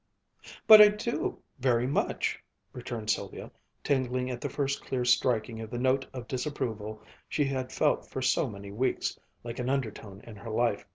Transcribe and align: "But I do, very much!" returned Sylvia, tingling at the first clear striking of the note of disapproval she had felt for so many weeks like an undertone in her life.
"But 0.65 0.81
I 0.81 0.87
do, 0.87 1.43
very 1.59 1.85
much!" 1.85 2.39
returned 2.73 3.11
Sylvia, 3.11 3.51
tingling 3.83 4.31
at 4.31 4.41
the 4.41 4.49
first 4.49 4.83
clear 4.83 5.05
striking 5.05 5.61
of 5.61 5.69
the 5.69 5.77
note 5.77 6.07
of 6.11 6.27
disapproval 6.27 7.03
she 7.29 7.45
had 7.45 7.71
felt 7.71 8.07
for 8.09 8.19
so 8.23 8.49
many 8.49 8.71
weeks 8.71 9.19
like 9.43 9.59
an 9.59 9.69
undertone 9.69 10.21
in 10.21 10.35
her 10.37 10.49
life. 10.49 10.87